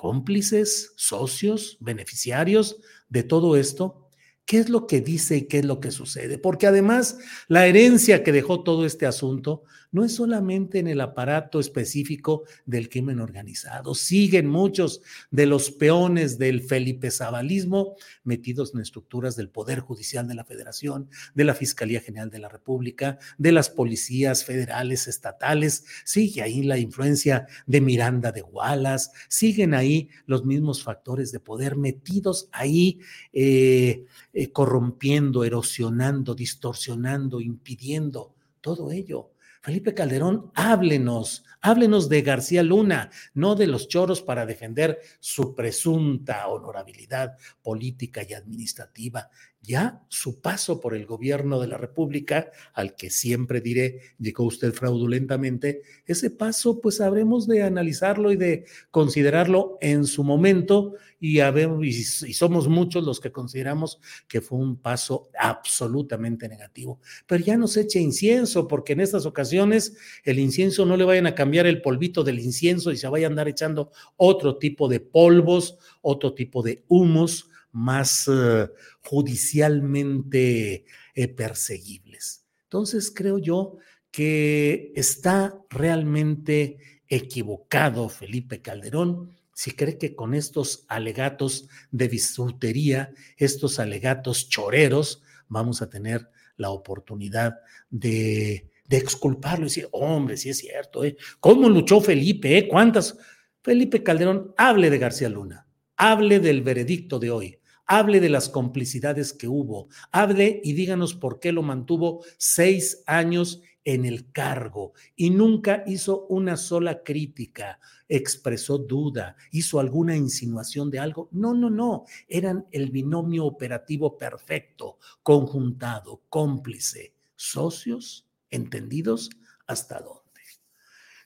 [0.00, 2.78] cómplices, socios, beneficiarios
[3.10, 4.08] de todo esto?
[4.46, 6.38] ¿Qué es lo que dice y qué es lo que sucede?
[6.38, 11.60] Porque además la herencia que dejó todo este asunto no es solamente en el aparato
[11.60, 19.36] específico del crimen organizado, siguen muchos de los peones del Felipe Zabalismo metidos en estructuras
[19.36, 23.70] del Poder Judicial de la Federación, de la Fiscalía General de la República, de las
[23.70, 30.82] policías federales, estatales, sigue ahí la influencia de Miranda de Wallace, siguen ahí los mismos
[30.82, 33.00] factores de poder metidos ahí,
[33.32, 39.29] eh, eh, corrompiendo, erosionando, distorsionando, impidiendo todo ello.
[39.62, 46.48] Felipe Calderón, háblenos, háblenos de García Luna, no de los choros para defender su presunta
[46.48, 49.28] honorabilidad política y administrativa
[49.62, 54.72] ya su paso por el gobierno de la República, al que siempre diré, llegó usted
[54.72, 61.92] fraudulentamente, ese paso pues habremos de analizarlo y de considerarlo en su momento y, y,
[62.02, 66.98] somos muchos los que consideramos que fue un paso absolutamente negativo.
[67.26, 71.26] Pero ya no se eche incienso, porque en estas ocasiones el incienso no le vayan
[71.26, 75.00] a cambiar el polvito del incienso y se vaya a andar echando otro tipo de
[75.00, 78.68] polvos, otro tipo de humos más eh,
[79.00, 82.44] judicialmente eh, perseguibles.
[82.64, 83.76] Entonces, creo yo
[84.10, 89.30] que está realmente equivocado Felipe Calderón
[89.60, 96.70] si cree que con estos alegatos de bisutería, estos alegatos choreros, vamos a tener la
[96.70, 97.58] oportunidad
[97.90, 101.14] de, de exculparlo y decir, hombre, sí es cierto, ¿eh?
[101.40, 102.56] ¿cómo luchó Felipe?
[102.56, 102.68] Eh?
[102.68, 103.18] ¿Cuántas?
[103.62, 107.58] Felipe Calderón, hable de García Luna, hable del veredicto de hoy,
[107.90, 113.62] hable de las complicidades que hubo, hable y díganos por qué lo mantuvo seis años
[113.84, 121.00] en el cargo y nunca hizo una sola crítica, expresó duda, hizo alguna insinuación de
[121.00, 121.28] algo.
[121.32, 129.30] No, no, no, eran el binomio operativo perfecto, conjuntado, cómplice, socios, entendidos,
[129.66, 130.19] hasta dónde.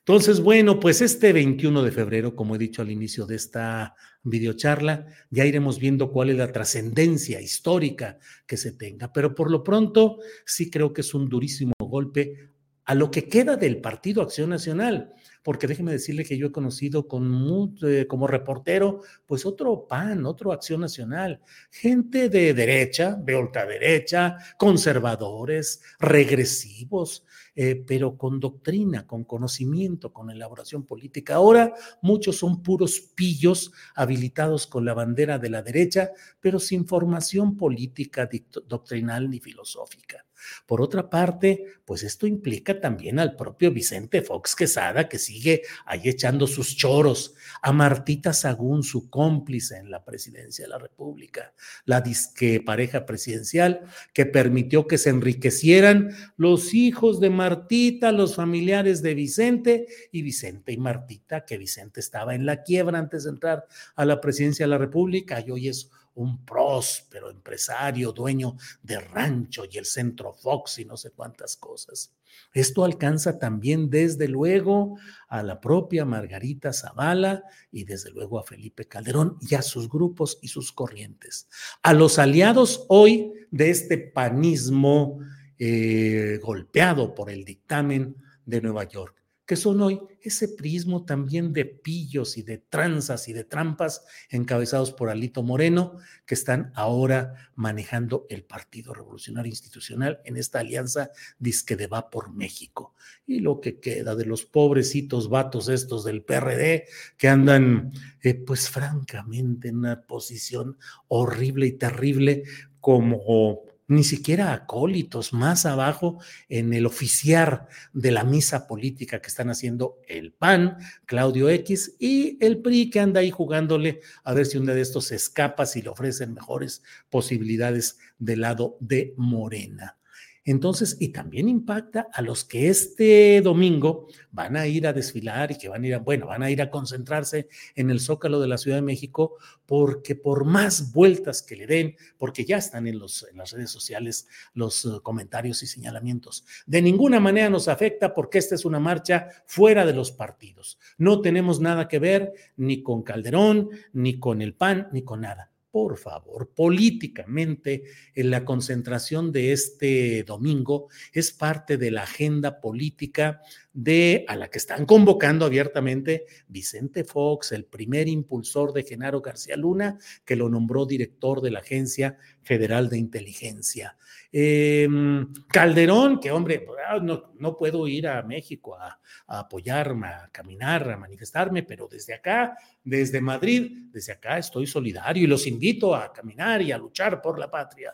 [0.06, 5.06] Entonces, bueno, pues este 21 de febrero, como he dicho al inicio de esta videocharla,
[5.31, 9.14] ya iremos viendo cuál es la trascendencia histórica que se tenga.
[9.14, 12.50] Pero por lo pronto, sí creo que es un durísimo golpe
[12.85, 17.06] a lo que queda del Partido Acción Nacional, porque déjeme decirle que yo he conocido
[17.06, 24.37] con, eh, como reportero, pues otro PAN, otro Acción Nacional, gente de derecha, de ultraderecha,
[24.58, 27.24] conservadores, regresivos,
[27.56, 31.37] eh, pero con doctrina, con conocimiento, con elaboración política.
[31.37, 36.10] Ahora muchos son puros pillos habilitados con la bandera de la derecha,
[36.40, 38.28] pero sin formación política,
[38.66, 40.24] doctrinal ni filosófica.
[40.66, 46.08] Por otra parte, pues esto implica también al propio Vicente Fox Quesada, que sigue ahí
[46.08, 51.52] echando sus choros, a Martita Sagún, su cómplice en la presidencia de la República,
[51.84, 53.80] la disque pareja presidencial
[54.12, 60.72] que permitió que se enriquecieran los hijos de Martita, los familiares de Vicente y Vicente
[60.72, 64.70] y Martita, que Vicente estaba en la quiebra antes de entrar a la presidencia de
[64.70, 70.79] la República y hoy es un próspero empresario, dueño de rancho y el centro Fox
[70.79, 72.12] y no sé cuántas cosas.
[72.52, 74.96] Esto alcanza también, desde luego,
[75.29, 80.38] a la propia Margarita Zavala y desde luego a Felipe Calderón y a sus grupos
[80.40, 81.48] y sus corrientes.
[81.83, 85.19] A los aliados hoy de este panismo
[85.58, 91.66] eh, golpeado por el dictamen de Nueva York que son hoy ese prismo también de
[91.66, 98.26] pillos y de tranzas y de trampas encabezados por Alito Moreno, que están ahora manejando
[98.30, 102.94] el Partido Revolucionario Institucional en esta alianza disque de va por México.
[103.26, 106.86] Y lo que queda de los pobrecitos vatos estos del PRD
[107.18, 107.92] que andan,
[108.22, 110.78] eh, pues francamente, en una posición
[111.08, 112.44] horrible y terrible
[112.80, 116.18] como ni siquiera acólitos, más abajo
[116.48, 122.38] en el oficiar de la misa política que están haciendo el PAN, Claudio X, y
[122.44, 125.90] el PRI que anda ahí jugándole a ver si uno de estos escapa, si le
[125.90, 129.98] ofrecen mejores posibilidades del lado de Morena.
[130.44, 135.56] Entonces, y también impacta a los que este domingo van a ir a desfilar y
[135.56, 138.48] que van a ir a, bueno, van a ir a concentrarse en el Zócalo de
[138.48, 142.98] la Ciudad de México, porque por más vueltas que le den, porque ya están en,
[142.98, 148.14] los, en las redes sociales los uh, comentarios y señalamientos, de ninguna manera nos afecta
[148.14, 150.78] porque esta es una marcha fuera de los partidos.
[150.98, 155.54] No tenemos nada que ver ni con Calderón, ni con el PAN, ni con nada
[155.75, 157.83] por favor, políticamente,
[158.14, 163.40] en la concentración de este domingo es parte de la agenda política
[163.75, 169.56] de a la que están convocando abiertamente Vicente Fox, el primer impulsor de Genaro García
[169.56, 173.96] Luna, que lo nombró director de la Agencia Federal de Inteligencia.
[174.31, 180.90] Em, Calderón, que hombre, ah, no, puedo ir a México a, a apoyarme, a caminar,
[180.90, 186.12] a manifestarme, pero desde acá, desde Madrid, desde acá estoy solidario y los invito a
[186.12, 187.92] caminar y a luchar por la patria.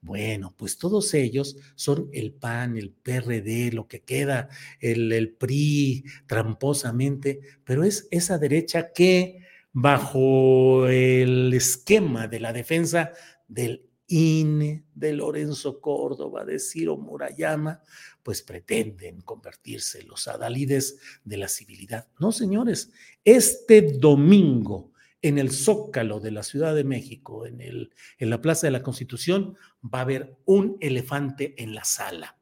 [0.00, 4.48] Bueno, pues todos ellos son el PAN, el PRD, lo que queda,
[4.80, 9.40] el, PRI, tramposamente, pero es esa derecha que
[9.72, 13.12] bajo el esquema de la defensa
[13.48, 17.82] del INE de Lorenzo Córdoba, de Ciro Murayama,
[18.22, 22.06] pues pretenden convertirse en los adalides de la civilidad.
[22.20, 22.92] No, señores,
[23.24, 24.92] este domingo
[25.22, 28.82] en el Zócalo de la Ciudad de México, en, el, en la Plaza de la
[28.82, 32.36] Constitución, va a haber un elefante en la sala.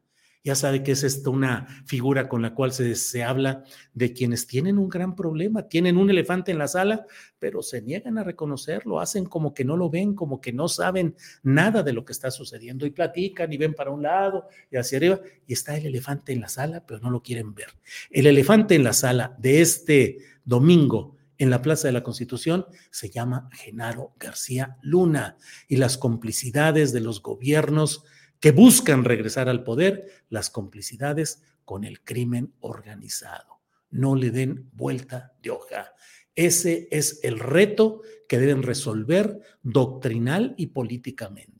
[0.44, 3.64] Ya sabe que es esta una figura con la cual se, se, habla
[3.94, 7.04] de quienes tienen un gran problema, tienen un elefante en la sala,
[7.40, 11.16] pero se niegan a reconocerlo, hacen como que no lo ven, como que no saben
[11.42, 14.98] nada de lo que está sucediendo y platican y ven para un lado y hacia
[14.98, 17.70] arriba y está el elefante en la sala, pero no lo quieren ver.
[18.08, 23.10] El elefante en la sala de este domingo en la Plaza de la Constitución se
[23.10, 25.36] llama Genaro García Luna
[25.68, 28.04] y las complicidades de los gobiernos
[28.40, 33.60] que buscan regresar al poder las complicidades con el crimen organizado.
[33.90, 35.92] No le den vuelta de hoja.
[36.34, 41.56] Ese es el reto que deben resolver doctrinal y políticamente.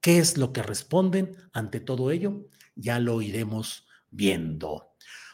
[0.00, 2.46] ¿Qué es lo que responden ante todo ello?
[2.74, 4.89] Ya lo iremos viendo.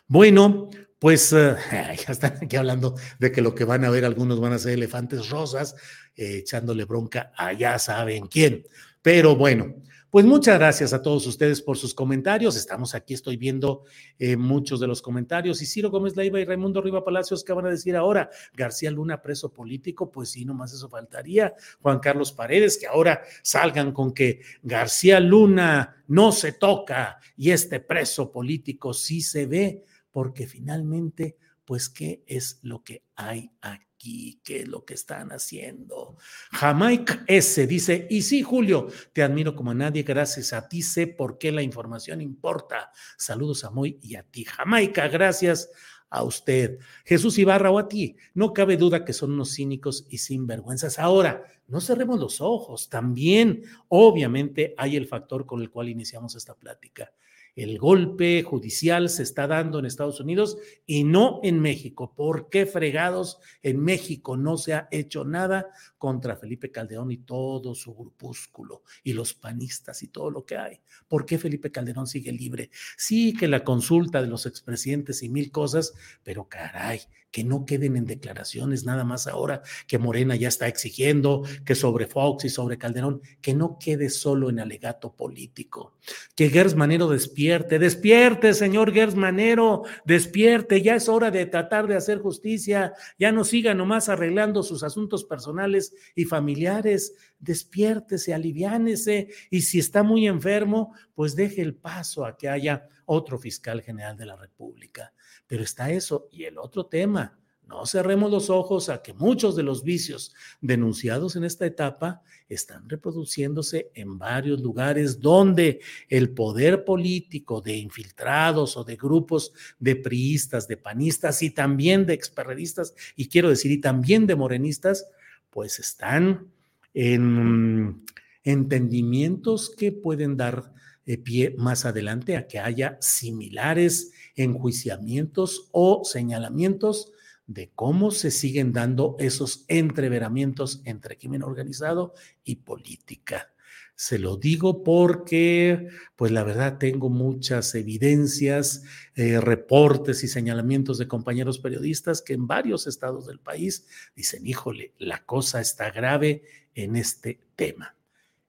[0.09, 4.40] Bueno, pues eh, ya están aquí hablando de que lo que van a ver algunos
[4.40, 5.74] van a ser elefantes rosas,
[6.14, 8.64] eh, echándole bronca a ya saben quién.
[9.02, 9.74] Pero bueno,
[10.16, 12.57] pues muchas gracias a todos ustedes por sus comentarios.
[12.57, 13.82] Estamos aquí, estoy viendo
[14.18, 15.61] eh, muchos de los comentarios.
[15.61, 18.30] Y Ciro Gómez Leiva y Raimundo Riva Palacios, ¿qué van a decir ahora?
[18.54, 21.54] García Luna preso político, pues sí, nomás eso faltaría.
[21.82, 27.80] Juan Carlos Paredes, que ahora salgan con que García Luna no se toca y este
[27.80, 29.84] preso político sí se ve,
[30.16, 31.36] porque finalmente,
[31.66, 34.40] pues, ¿qué es lo que hay aquí?
[34.42, 36.16] qué es lo que están haciendo.
[36.52, 41.06] Jamaica S dice, y sí, Julio, te admiro como a nadie, gracias a ti sé
[41.06, 42.90] por qué la información importa.
[43.18, 44.44] Saludos a Moy y a ti.
[44.44, 45.68] Jamaica, gracias
[46.08, 46.78] a usted.
[47.04, 48.16] Jesús Ibarra o a ti.
[48.32, 50.98] No cabe duda que son unos cínicos y sinvergüenzas.
[50.98, 52.88] Ahora, no cerremos los ojos.
[52.88, 57.12] También, obviamente, hay el factor con el cual iniciamos esta plática
[57.57, 62.12] el golpe judicial se está dando en Estados Unidos y no en México.
[62.14, 67.74] ¿Por qué fregados en México no se ha hecho nada contra Felipe Calderón y todo
[67.74, 70.80] su grupúsculo y los panistas y todo lo que hay?
[71.09, 72.70] ¿Por qué Felipe Calderón sigue libre?
[72.98, 77.00] Sí, que la consulta de los expresidentes y mil cosas, pero caray,
[77.30, 82.06] que no queden en declaraciones nada más ahora que Morena ya está exigiendo, que sobre
[82.06, 85.96] Fox y sobre Calderón, que no quede solo en alegato político.
[86.34, 91.96] Que Gers Manero despierte, despierte, señor Gers Manero, despierte, ya es hora de tratar de
[91.96, 99.62] hacer justicia, ya no siga nomás arreglando sus asuntos personales y familiares, despiértese, aliviánese y
[99.62, 104.26] si está muy enfermo, pues deje el paso a que haya otro fiscal general de
[104.26, 105.12] la República.
[105.47, 106.28] Pero está eso.
[106.30, 111.34] Y el otro tema, no cerremos los ojos a que muchos de los vicios denunciados
[111.34, 118.84] en esta etapa están reproduciéndose en varios lugares donde el poder político de infiltrados o
[118.84, 124.28] de grupos de priistas, de panistas y también de experredistas, y quiero decir, y también
[124.28, 125.09] de morenistas,
[125.51, 126.47] pues están
[126.94, 128.05] en
[128.44, 130.72] entendimientos que pueden dar
[131.07, 137.12] pie más adelante a que haya similares enjuiciamientos o señalamientos
[137.46, 143.52] de cómo se siguen dando esos entreveramientos entre crimen organizado y política.
[143.94, 148.82] Se lo digo porque, pues la verdad, tengo muchas evidencias,
[149.14, 154.92] eh, reportes y señalamientos de compañeros periodistas que en varios estados del país dicen, híjole,
[154.98, 156.42] la cosa está grave
[156.74, 157.96] en este tema.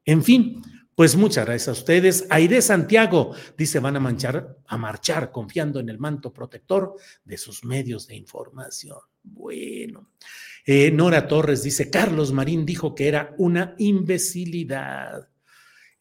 [0.04, 0.62] En fin,
[0.98, 2.26] pues muchas gracias a ustedes.
[2.32, 7.64] Aide Santiago dice, van a, manchar, a marchar confiando en el manto protector de sus
[7.64, 8.98] medios de información.
[9.22, 10.10] Bueno.
[10.66, 15.30] Eh, Nora Torres dice, Carlos Marín dijo que era una imbecilidad.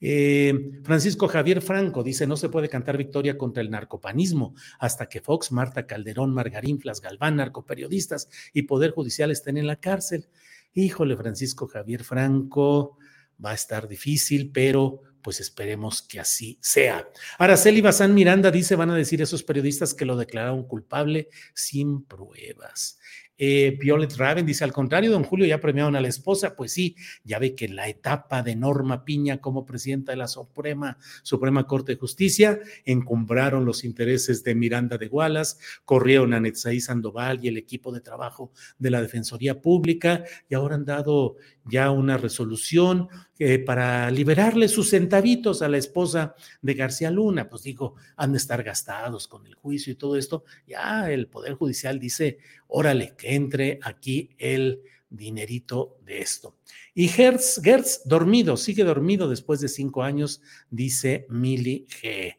[0.01, 5.20] Eh, Francisco Javier Franco dice, no se puede cantar victoria contra el narcopanismo hasta que
[5.20, 10.30] Fox, Marta Calderón, Margarín, Flas Galván, narcoperiodistas y Poder Judicial estén en la cárcel.
[10.72, 12.97] Híjole, Francisco Javier Franco,
[13.45, 17.09] va a estar difícil, pero pues esperemos que así sea.
[17.39, 22.99] Araceli Bazán Miranda dice, van a decir esos periodistas que lo declararon culpable sin pruebas.
[23.39, 26.57] Eh, Violet Raven dice, al contrario, don Julio, ya premiaron a la esposa.
[26.57, 30.99] Pues sí, ya ve que la etapa de Norma Piña como presidenta de la Suprema,
[31.22, 37.45] Suprema Corte de Justicia, encumbraron los intereses de Miranda de Gualas, corrieron a Netzaí Sandoval
[37.45, 42.16] y el equipo de trabajo de la Defensoría Pública y ahora han dado ya una
[42.16, 43.09] resolución
[43.39, 47.49] eh, para liberarle sus centavitos a la esposa de García Luna.
[47.49, 50.45] Pues digo, han de estar gastados con el juicio y todo esto.
[50.66, 56.58] Ya el Poder Judicial dice, órale, que entre aquí el dinerito de esto.
[56.94, 62.36] Y Gertz, Gertz, dormido, sigue dormido después de cinco años, dice Mili G.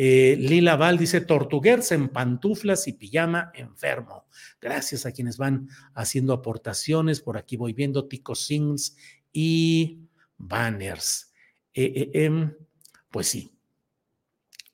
[0.00, 4.26] Eh, Lila Val dice Tortuguers en pantuflas y pijama enfermo.
[4.60, 7.20] Gracias a quienes van haciendo aportaciones.
[7.20, 8.96] Por aquí voy viendo Tico Sings
[9.32, 9.98] y
[10.36, 11.32] banners.
[11.74, 12.54] Eh, eh, em,
[13.10, 13.52] pues sí.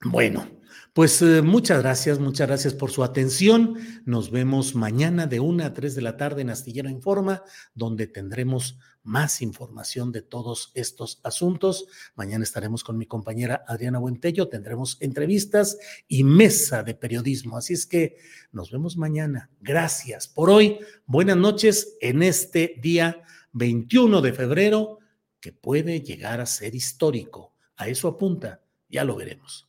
[0.02, 0.46] Bueno,
[0.93, 3.77] pues eh, muchas gracias, muchas gracias por su atención.
[4.05, 7.43] Nos vemos mañana de una a tres de la tarde en Astillero Informa,
[7.75, 11.87] donde tendremos más información de todos estos asuntos.
[12.14, 17.57] Mañana estaremos con mi compañera Adriana Buentello, tendremos entrevistas y mesa de periodismo.
[17.57, 18.16] Así es que
[18.51, 19.51] nos vemos mañana.
[19.61, 20.79] Gracias por hoy.
[21.07, 23.22] Buenas noches en este día
[23.53, 24.99] 21 de febrero,
[25.41, 27.55] que puede llegar a ser histórico.
[27.77, 29.68] A eso apunta, ya lo veremos.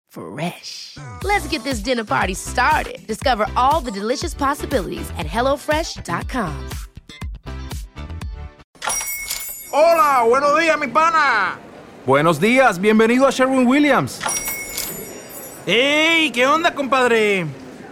[0.11, 0.97] Fresh.
[1.23, 2.99] Let's get this dinner party started.
[3.07, 6.69] Discover all the delicious possibilities at HelloFresh.com.
[9.73, 11.57] Hola, buenos días, mi pana.
[12.05, 14.19] Buenos días, bienvenido a Sherwin Williams.
[15.65, 16.29] ¡Ey!
[16.31, 17.45] ¿Qué onda, compadre?